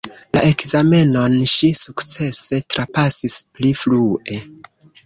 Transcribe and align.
La 0.35 0.41
ekzamenon 0.53 1.35
ŝi 1.53 1.69
sukcese 1.81 2.61
trapasis 2.77 3.39
pli 3.53 3.79
frue. 3.85 4.43